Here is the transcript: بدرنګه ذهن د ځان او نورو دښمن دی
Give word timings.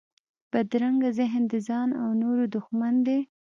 بدرنګه 0.51 1.09
ذهن 1.19 1.43
د 1.51 1.53
ځان 1.67 1.89
او 2.01 2.09
نورو 2.21 2.43
دښمن 2.55 2.95
دی 3.07 3.19